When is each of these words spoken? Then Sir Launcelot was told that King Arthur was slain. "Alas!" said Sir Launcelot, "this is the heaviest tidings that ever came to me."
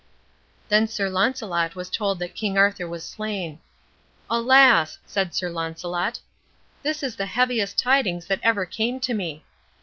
Then 0.67 0.87
Sir 0.87 1.11
Launcelot 1.11 1.75
was 1.75 1.87
told 1.87 2.17
that 2.17 2.33
King 2.33 2.57
Arthur 2.57 2.87
was 2.87 3.03
slain. 3.05 3.59
"Alas!" 4.31 4.97
said 5.05 5.35
Sir 5.35 5.51
Launcelot, 5.51 6.19
"this 6.81 7.03
is 7.03 7.15
the 7.17 7.27
heaviest 7.27 7.77
tidings 7.77 8.25
that 8.25 8.39
ever 8.41 8.65
came 8.65 8.99
to 8.99 9.13
me." 9.13 9.43